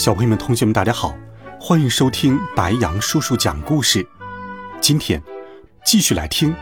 [0.00, 1.14] 小朋友们、同学们，大家好，
[1.60, 4.08] 欢迎收听白羊叔叔讲故事。
[4.80, 5.22] 今天
[5.84, 6.54] 继续来听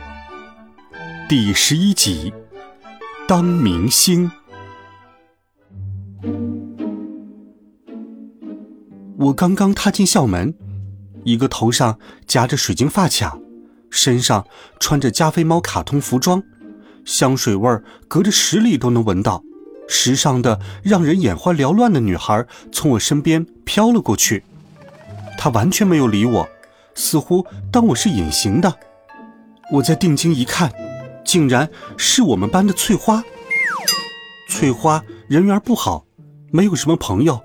[1.29, 2.33] 第十一集
[3.29, 4.29] 《当明星》。
[9.19, 10.53] 我刚刚踏进校门，
[11.23, 13.39] 一个头上夹着水晶发卡，
[13.89, 14.45] 身上
[14.81, 16.43] 穿着加菲猫卡通服装，
[17.05, 19.45] 香水味儿隔着十里都能闻到。
[19.89, 24.45] 时尚的让人眼花缭乱的女孩从我身边飘了过去，
[25.39, 26.49] 她完全没有理我，
[26.95, 28.73] 似乎当我是隐形的。
[29.73, 30.71] 我再定睛一看，
[31.25, 33.25] 竟然是我们班的翠花。
[34.49, 36.05] 翠花人缘不好，
[36.51, 37.41] 没有什么朋友，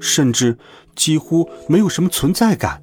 [0.00, 0.58] 甚至
[0.96, 2.82] 几乎没有什么存在感。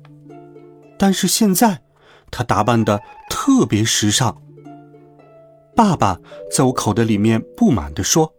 [0.98, 1.82] 但是现在，
[2.30, 4.42] 她打扮的特别时尚。
[5.76, 6.20] 爸爸
[6.52, 8.34] 在我口袋里面不满地说。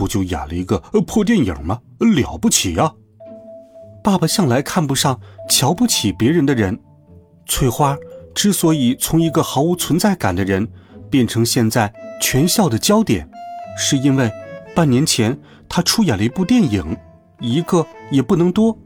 [0.00, 1.78] 不就演了一个破电影吗？
[1.98, 2.90] 了不起呀！
[4.02, 6.80] 爸爸向来看不上、瞧不起别人的人。
[7.44, 7.94] 翠花
[8.34, 10.66] 之所以从一个毫无存在感的人
[11.10, 13.28] 变成现在全校的焦点，
[13.76, 14.32] 是因为
[14.74, 16.96] 半年前她出演了一部电影，
[17.38, 18.78] 一个也不能多。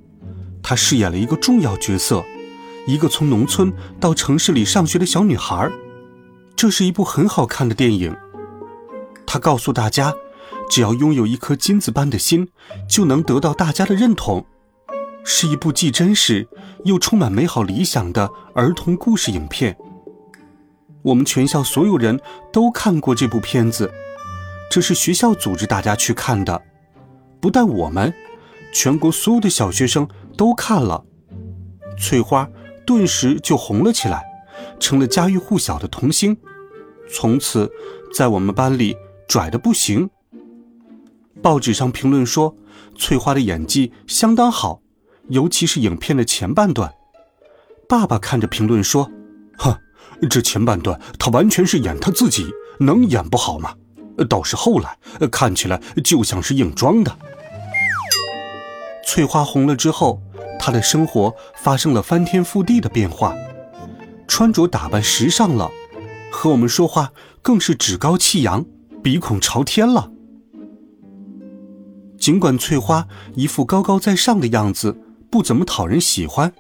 [0.64, 2.24] 她饰演了一个重要角色，
[2.88, 5.70] 一个从农村到城市里上学的小女孩。
[6.56, 8.16] 这是一部很好看的电影。
[9.24, 10.12] 她告诉大家。
[10.68, 12.48] 只要拥有一颗金子般的心，
[12.88, 14.44] 就能得到大家的认同。
[15.24, 16.46] 是一部既真实
[16.84, 19.76] 又充满美好理想的儿童故事影片。
[21.02, 22.20] 我们全校所有人
[22.52, 23.90] 都看过这部片子，
[24.70, 26.62] 这是学校组织大家去看的。
[27.40, 28.12] 不但我们，
[28.72, 31.04] 全国所有的小学生都看了。
[31.98, 32.48] 翠花
[32.86, 34.22] 顿时就红了起来，
[34.80, 36.36] 成了家喻户晓的童星，
[37.10, 37.70] 从此
[38.14, 38.96] 在我们班里
[39.28, 40.10] 拽的不行。
[41.44, 42.56] 报纸上评论说，
[42.96, 44.80] 翠花的演技相当好，
[45.28, 46.90] 尤其是影片的前半段。
[47.86, 49.10] 爸爸看着评论说
[49.58, 49.76] ：“哼，
[50.30, 52.50] 这前半段她完全是演她自己，
[52.80, 53.74] 能演不好吗？
[54.26, 54.96] 倒是后来
[55.30, 57.14] 看起来就像是硬装的。”
[59.06, 60.22] 翠花红了之后，
[60.58, 63.34] 她的生活发生了翻天覆地的变化，
[64.26, 65.70] 穿着打扮时尚了，
[66.32, 67.12] 和我们说话
[67.42, 68.64] 更是趾高气扬，
[69.02, 70.12] 鼻孔朝天了。
[72.24, 74.96] 尽管翠花一副高高在上的样子，
[75.30, 76.54] 不怎么讨人喜欢，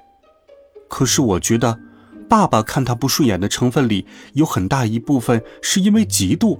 [0.88, 1.80] 可是我觉得，
[2.28, 4.04] 爸爸看她不顺眼的成分里
[4.34, 6.58] 有很大一部分是因为嫉妒。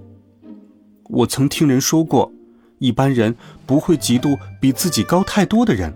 [1.11, 2.33] 我曾听人说过，
[2.79, 5.93] 一般人不会嫉妒比自己高太多的人，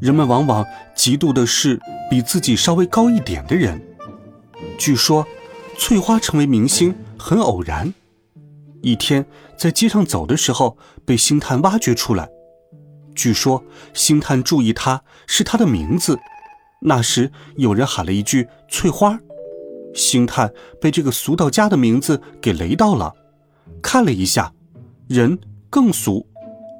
[0.00, 0.64] 人们往往
[0.94, 3.82] 嫉妒的是比自己稍微高一点的人。
[4.78, 5.26] 据说，
[5.76, 7.92] 翠花成为明星很偶然。
[8.82, 9.24] 一天
[9.56, 12.28] 在街上走的时候，被星探挖掘出来。
[13.14, 16.18] 据说星探注意他是他的名字。
[16.82, 19.18] 那时有人喊了一句“翠花”，
[19.94, 23.12] 星探被这个俗到家的名字给雷到了。
[23.82, 24.52] 看了一下，
[25.06, 26.26] 人更俗，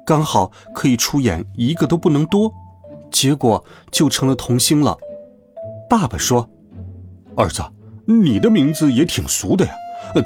[0.05, 2.51] 刚好可以出演一个都不能多，
[3.11, 4.97] 结果就成了童星了。
[5.87, 6.49] 爸爸说
[7.37, 7.61] ：“儿子，
[8.05, 9.73] 你的名字也挺俗的呀。”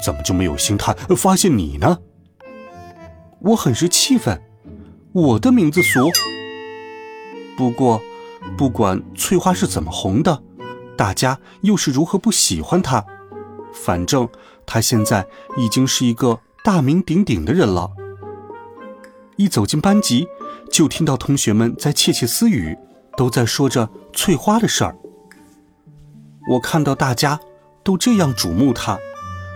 [0.02, 1.98] 怎么就没有星探发现你呢？
[3.40, 4.42] 我很是气愤，
[5.12, 6.10] 我的名字俗。
[7.56, 8.00] 不过，
[8.56, 10.42] 不管翠花是怎么红的，
[10.96, 13.04] 大家又是如何不喜欢她，
[13.72, 14.28] 反正
[14.66, 15.26] 她现在
[15.56, 17.90] 已经是一个大名鼎鼎的人了。
[19.36, 20.26] 一走进班级，
[20.70, 22.76] 就听到同学们在窃窃私语，
[23.16, 24.96] 都在说着翠花的事儿。
[26.50, 27.38] 我看到大家
[27.84, 28.98] 都这样瞩目她。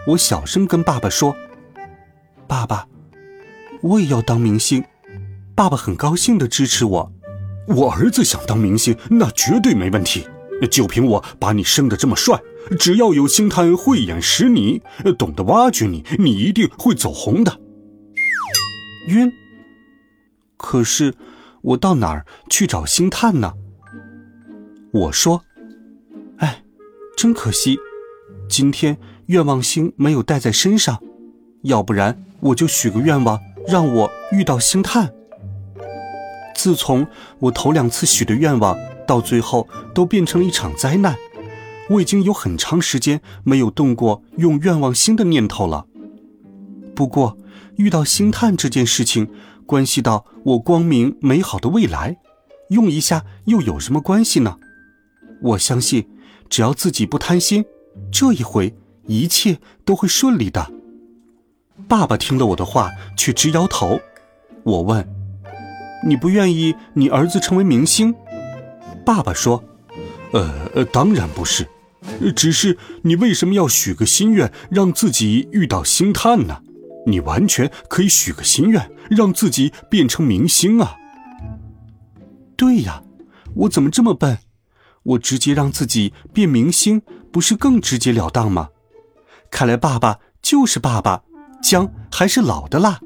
[0.07, 1.37] 我小声跟爸爸说
[2.49, 2.89] ：“爸爸，
[3.83, 4.83] 我也要当明星。”
[5.55, 7.13] 爸爸很高兴的支持我。
[7.69, 10.27] 我儿子想当明星，那绝对没问题。
[10.71, 12.41] 就凭我把你生的这么帅，
[12.79, 14.83] 只要有星探慧眼识你，
[15.19, 17.61] 懂得挖掘你，你一定会走红的。
[19.09, 19.31] 晕。
[20.57, 21.15] 可是
[21.63, 23.53] 我到哪儿去找星探呢？
[24.93, 25.43] 我说
[26.39, 26.65] ：“哎，
[27.17, 27.79] 真可惜，
[28.49, 28.99] 今天。”
[29.31, 31.01] 愿望星没有带在身上，
[31.63, 33.39] 要不然我就许个愿望，
[33.69, 35.13] 让我遇到星探。
[36.53, 37.07] 自从
[37.39, 41.15] 我头两次许的愿望，到最后都变成了一场灾难。
[41.91, 45.87] 我已经有很长时间没有动过用愿望星的念头了。
[46.97, 47.39] 不过，
[47.77, 49.29] 遇到星探这件事情，
[49.65, 52.17] 关系到我光明美好的未来，
[52.71, 54.57] 用一下又有什么关系呢？
[55.41, 56.09] 我相信，
[56.49, 57.65] 只要自己不贪心，
[58.11, 58.75] 这一回
[59.11, 60.71] 一切都会顺利的。
[61.89, 64.01] 爸爸听了我的话，却直摇头。
[64.63, 65.05] 我问
[66.07, 68.15] ：“你不愿意你儿子成为明星？”
[69.05, 69.65] 爸爸说
[70.33, 71.67] ：“呃呃，当然不是，
[72.37, 76.63] 只是你为什么要许个心愿，让自己遇到星探呢？
[77.07, 80.97] 你完全可以许个心愿，让自己变成明星啊！”
[82.57, 83.03] 对呀，
[83.57, 84.39] 我怎么这么笨？
[85.03, 87.03] 我直接让自己变明星，
[87.33, 88.69] 不是更直截了当吗？
[89.51, 91.23] 看来爸爸就是爸爸，
[91.63, 93.01] 姜还是老的辣。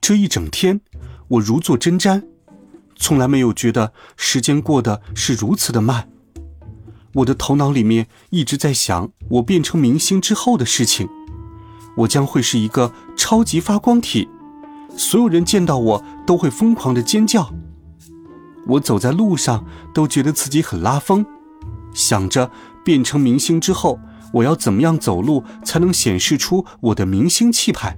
[0.00, 0.80] 这一整天，
[1.28, 2.22] 我如坐针毡，
[2.96, 6.08] 从来没有觉得时间过得是如此的慢。
[7.14, 11.08] 我的头脑里面一直在想，我变成明星之后的事情。
[11.98, 14.28] 我将会是一个超级发光体，
[14.96, 17.50] 所有人见到我都会疯狂的尖叫。
[18.66, 19.64] 我走在路上
[19.94, 21.24] 都觉得自己很拉风，
[21.94, 22.50] 想着
[22.84, 23.98] 变成明星之后，
[24.32, 27.96] 我要怎么样走路才能显示出我的明星气派。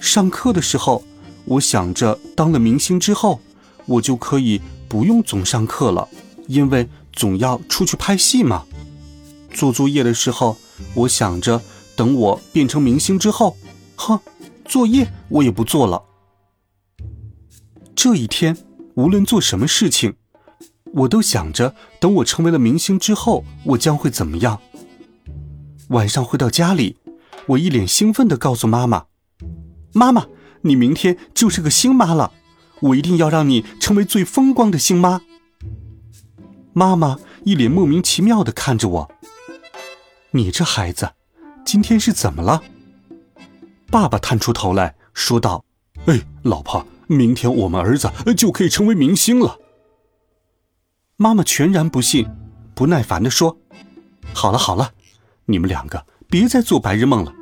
[0.00, 1.04] 上课的时候，
[1.44, 3.40] 我想着当了明星之后，
[3.86, 6.08] 我就可以不用总上课了，
[6.46, 8.64] 因为总要出去拍戏嘛。
[9.52, 10.56] 做作业的时候，
[10.94, 11.60] 我想着
[11.94, 13.56] 等我变成明星之后，
[13.96, 14.18] 哼，
[14.64, 16.02] 作业我也不做了。
[17.94, 18.56] 这一天。
[18.94, 20.14] 无论做什么事情，
[20.92, 24.60] 我都想着等我成为了明星之后，我将会怎么样。
[25.90, 26.98] 晚上回到家里，
[27.46, 29.06] 我一脸兴奋地告诉妈妈
[29.92, 30.26] ：“妈妈，
[30.62, 32.32] 你明天就是个星妈了，
[32.80, 35.20] 我一定要让你成为最风光的星妈。”
[36.72, 39.12] 妈妈一脸莫名其妙地看着我
[40.30, 41.10] ：“你这孩子，
[41.64, 42.62] 今天是怎么了？”
[43.90, 45.64] 爸爸探出头来说道
[46.06, 49.58] ：“哎，老婆。”明天我们儿子就可以成为明星了。
[51.16, 52.24] 妈妈全然不信，
[52.72, 53.58] 不耐烦地说
[54.32, 54.92] ：“好了好了，
[55.50, 57.32] 你们两个别再做白日梦了，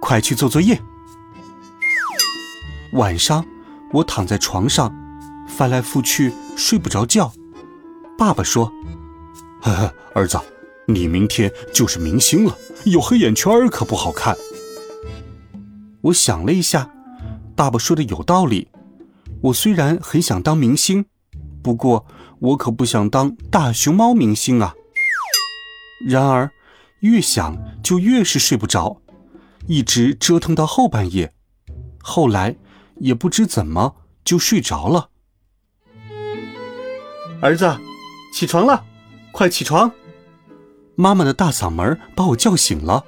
[0.00, 0.80] 快去做作业。”
[2.94, 3.44] 晚上，
[3.92, 4.90] 我躺在床上，
[5.46, 7.30] 翻来覆去睡不着觉。
[8.16, 8.72] 爸爸说
[9.60, 10.38] ：“呵呵，儿子，
[10.86, 14.36] 你明天就是明星了，有黑眼圈可不好看。”
[16.02, 16.90] 我想了一下，
[17.54, 18.68] 爸爸说的有道理。
[19.42, 21.04] 我虽然很想当明星，
[21.62, 22.06] 不过
[22.40, 24.74] 我可不想当大熊猫明星啊。
[26.08, 26.50] 然而，
[27.00, 29.00] 越想就越是睡不着，
[29.66, 31.32] 一直折腾到后半夜。
[32.00, 32.56] 后来
[32.96, 35.10] 也不知怎么就睡着了。
[37.40, 37.78] 儿子，
[38.34, 38.84] 起床了，
[39.30, 39.92] 快起床！
[40.96, 43.04] 妈妈的大嗓门把我叫醒了。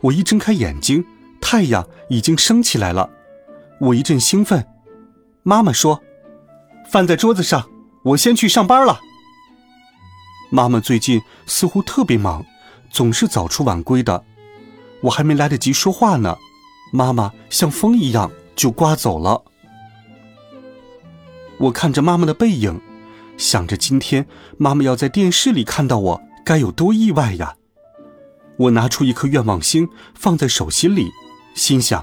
[0.00, 1.04] 我一睁开眼睛，
[1.40, 3.08] 太阳已经升起来了。
[3.80, 4.66] 我一阵兴奋。
[5.44, 6.02] 妈妈说
[6.90, 7.70] ：“饭在桌子上，
[8.02, 9.00] 我先去上班了。”
[10.50, 12.44] 妈妈最近似乎特别忙，
[12.96, 14.24] 总是早出晚归的。
[15.02, 16.38] 我还没来得及说话呢，
[16.94, 19.42] 妈妈像风一样就刮走了。
[21.58, 22.80] 我看着妈妈的背影，
[23.36, 24.26] 想着今天
[24.56, 27.56] 妈妈要在电视里看到我，该有多意外呀！
[28.56, 31.10] 我拿出一颗愿望星放在手心里，
[31.54, 32.02] 心想：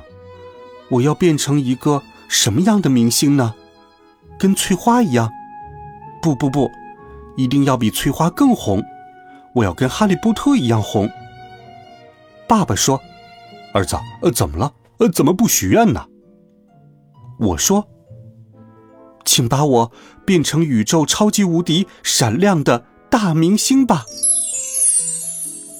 [0.90, 2.04] 我要变成一个。
[2.30, 3.54] 什么样的明星呢？
[4.40, 5.32] 跟翠花一样？
[6.22, 6.70] 不不不，
[7.36, 8.84] 一定要比翠花更红！
[9.56, 11.10] 我要跟哈利波特一样红。
[12.48, 13.02] 爸爸说
[13.74, 14.74] ：“儿子，呃，怎么了？
[15.00, 16.06] 呃，怎么不许愿呢？”
[17.40, 17.88] 我说
[19.26, 19.92] ：“请把我
[20.26, 24.06] 变成宇宙超级无敌闪亮的大明星吧！”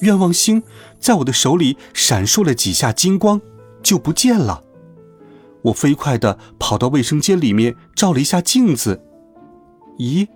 [0.02, 0.62] 愿望星
[0.98, 3.40] 在我的手里闪烁了几下金光，
[3.82, 4.62] 就不见了。
[5.62, 9.02] 我飞快地跑到卫生间里面照了一下镜子，
[9.98, 10.28] 咦，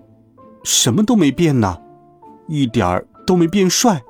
[0.65, 1.83] 什么都没变呢，
[2.49, 4.03] 一点儿都没变帅，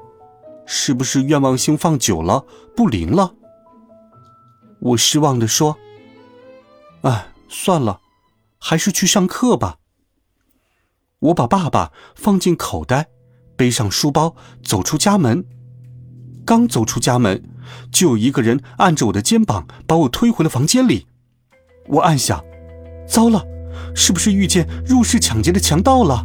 [0.64, 2.46] 是不是愿望星放久了
[2.76, 3.34] 不灵了？
[4.78, 5.76] 我失望地说
[7.02, 7.98] ：“哎，算了，
[8.60, 9.78] 还是去上课吧。”
[11.18, 13.08] 我把爸爸放进口袋，
[13.56, 15.44] 背上书包走出家门。
[16.46, 17.42] 刚走出家门，
[17.90, 21.08] 就有一个人按着我的肩膀把我推回了房间里。
[21.88, 22.40] 我暗想：
[23.08, 23.44] 糟了，
[23.96, 26.24] 是不是遇见入室抢劫的强盗了？